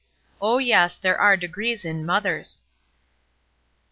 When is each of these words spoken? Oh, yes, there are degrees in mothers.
Oh, 0.41 0.57
yes, 0.57 0.97
there 0.97 1.15
are 1.19 1.37
degrees 1.37 1.85
in 1.85 2.07
mothers. 2.07 2.63